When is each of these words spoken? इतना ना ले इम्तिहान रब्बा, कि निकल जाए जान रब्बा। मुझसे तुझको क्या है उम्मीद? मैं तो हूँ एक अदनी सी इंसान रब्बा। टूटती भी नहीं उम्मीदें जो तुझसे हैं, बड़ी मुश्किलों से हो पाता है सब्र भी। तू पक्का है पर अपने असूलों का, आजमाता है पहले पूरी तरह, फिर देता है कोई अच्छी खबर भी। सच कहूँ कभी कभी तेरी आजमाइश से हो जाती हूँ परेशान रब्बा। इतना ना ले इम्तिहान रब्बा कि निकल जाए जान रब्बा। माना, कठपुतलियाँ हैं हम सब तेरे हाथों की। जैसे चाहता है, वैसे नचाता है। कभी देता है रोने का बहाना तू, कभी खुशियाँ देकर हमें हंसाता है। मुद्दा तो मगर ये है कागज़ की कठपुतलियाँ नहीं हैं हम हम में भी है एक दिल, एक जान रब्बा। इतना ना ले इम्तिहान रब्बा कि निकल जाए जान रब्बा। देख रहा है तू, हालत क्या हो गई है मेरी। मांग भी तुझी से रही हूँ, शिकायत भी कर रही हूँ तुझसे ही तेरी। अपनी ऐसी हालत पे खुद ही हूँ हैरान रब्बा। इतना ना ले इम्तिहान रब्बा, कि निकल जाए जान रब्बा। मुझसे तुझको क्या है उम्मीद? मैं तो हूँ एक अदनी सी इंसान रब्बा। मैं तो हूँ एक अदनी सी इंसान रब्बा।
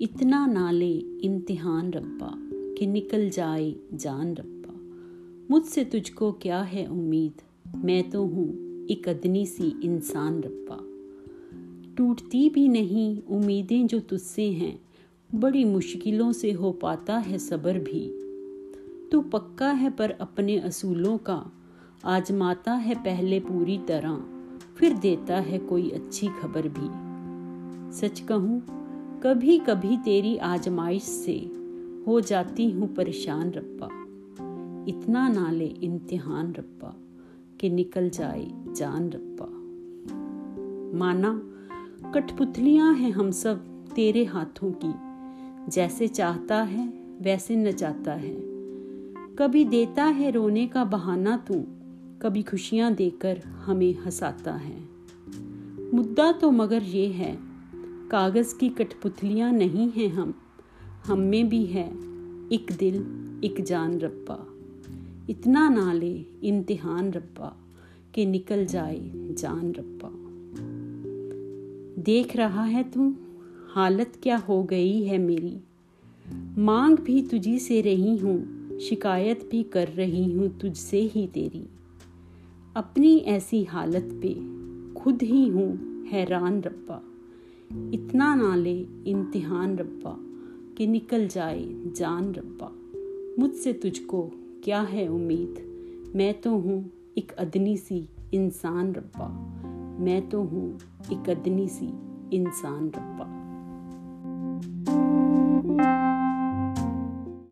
इतना 0.00 0.46
ना 0.46 0.70
ले 0.70 0.92
इम्तिहान 0.98 1.92
रब्बा, 1.92 2.32
कि 2.78 2.86
निकल 2.86 3.30
जाए 3.30 3.74
जान 3.94 4.34
रब्बा। 4.34 4.74
मुझसे 5.50 5.84
तुझको 5.84 6.32
क्या 6.32 6.60
है 6.60 6.86
उम्मीद? 6.86 7.32
मैं 7.76 8.10
तो 8.10 8.24
हूँ 8.24 8.46
एक 8.86 9.08
अदनी 9.08 9.46
सी 9.46 9.80
इंसान 9.82 10.40
रब्बा। 10.40 10.78
टूटती 11.96 12.48
भी 12.48 12.68
नहीं 12.68 13.22
उम्मीदें 13.22 13.86
जो 13.86 14.00
तुझसे 14.00 14.50
हैं, 14.50 14.80
बड़ी 15.34 15.64
मुश्किलों 15.64 16.32
से 16.32 16.52
हो 16.52 16.72
पाता 16.72 17.16
है 17.16 17.38
सब्र 17.38 17.78
भी। 17.78 18.10
तू 19.12 19.20
पक्का 19.20 19.70
है 19.70 19.90
पर 19.90 20.10
अपने 20.10 20.58
असूलों 20.58 21.18
का, 21.18 21.52
आजमाता 22.04 22.72
है 22.72 22.94
पहले 22.94 23.40
पूरी 23.40 23.78
तरह, 23.78 24.24
फिर 24.76 24.92
देता 24.92 25.40
है 25.40 25.58
कोई 25.58 25.90
अच्छी 25.90 26.26
खबर 26.26 26.68
भी। 26.68 27.08
सच 27.96 28.20
कहूँ 28.20 28.78
कभी 29.22 29.58
कभी 29.58 29.96
तेरी 29.96 30.36
आजमाइश 30.36 31.02
से 31.02 31.50
हो 32.06 32.20
जाती 32.20 32.70
हूँ 32.70 32.94
परेशान 32.94 33.50
रब्बा। 33.50 33.88
इतना 34.88 35.28
ना 35.28 35.50
ले 35.50 35.66
इम्तिहान 35.66 36.52
रब्बा 36.52 36.96
कि 37.60 37.70
निकल 37.70 38.10
जाए 38.10 38.50
जान 38.76 39.10
रब्बा। 39.10 39.46
माना, 40.98 41.42
कठपुतलियाँ 42.12 42.94
हैं 42.94 43.10
हम 43.10 43.30
सब 43.30 43.84
तेरे 43.94 44.24
हाथों 44.24 44.72
की। 44.84 44.94
जैसे 45.70 46.08
चाहता 46.08 46.62
है, 46.62 46.88
वैसे 47.20 47.56
नचाता 47.56 48.12
है। 48.12 48.36
कभी 49.36 49.64
देता 49.64 50.04
है 50.04 50.30
रोने 50.30 50.66
का 50.66 50.84
बहाना 50.84 51.36
तू, 51.36 51.64
कभी 52.22 52.42
खुशियाँ 52.42 52.94
देकर 52.94 53.38
हमें 53.38 53.94
हंसाता 53.94 54.54
है। 54.54 54.88
मुद्दा 55.94 56.32
तो 56.32 56.50
मगर 56.50 56.82
ये 56.82 57.06
है 57.06 57.47
कागज़ 58.10 58.58
की 58.58 58.68
कठपुतलियाँ 58.68 59.52
नहीं 59.52 59.90
हैं 59.90 60.08
हम 60.08 60.34
हम 61.06 61.18
में 61.18 61.48
भी 61.48 61.66
है 61.66 61.88
एक 62.52 62.66
दिल, 62.78 62.94
एक 63.44 63.64
जान 63.64 64.00
रब्बा। 64.00 64.46
इतना 65.30 65.68
ना 65.68 65.92
ले 65.92 66.24
इम्तिहान 66.42 67.12
रब्बा 67.12 67.56
कि 68.14 68.26
निकल 68.26 68.66
जाए 68.66 69.12
जान 69.14 69.72
रब्बा। 69.72 70.10
देख 72.02 72.36
रहा 72.36 72.64
है 72.64 72.90
तू, 72.90 73.14
हालत 73.74 74.12
क्या 74.22 74.36
हो 74.36 74.62
गई 74.62 75.02
है 75.02 75.18
मेरी। 75.18 75.60
मांग 76.58 76.98
भी 76.98 77.22
तुझी 77.22 77.58
से 77.58 77.80
रही 77.80 78.16
हूँ, 78.16 78.78
शिकायत 78.78 79.48
भी 79.50 79.62
कर 79.62 79.88
रही 79.88 80.32
हूँ 80.32 80.58
तुझसे 80.58 81.00
ही 81.00 81.26
तेरी। 81.26 81.68
अपनी 82.76 83.18
ऐसी 83.18 83.64
हालत 83.64 84.08
पे 84.24 84.34
खुद 85.00 85.22
ही 85.22 85.48
हूँ 85.48 86.04
हैरान 86.06 86.62
रब्बा। 86.62 87.02
इतना 87.72 88.34
ना 88.34 88.54
ले 88.54 88.86
इम्तिहान 89.06 89.78
रब्बा, 89.78 90.16
कि 90.76 90.86
निकल 90.86 91.28
जाए 91.28 91.66
जान 91.70 92.34
रब्बा। 92.34 92.74
मुझसे 93.42 93.72
तुझको 93.72 94.30
क्या 94.64 94.80
है 94.80 95.08
उम्मीद? 95.08 95.54
मैं 96.16 96.40
तो 96.40 96.50
हूँ 96.50 96.90
एक 97.18 97.32
अदनी 97.32 97.76
सी 97.76 98.08
इंसान 98.34 98.92
रब्बा। 98.94 99.54
मैं 100.00 100.28
तो 100.28 100.42
हूँ 100.42 100.78
एक 101.12 101.30
अदनी 101.30 101.68
सी 101.68 101.86
इंसान 102.36 102.86
रब्बा। 102.86 103.47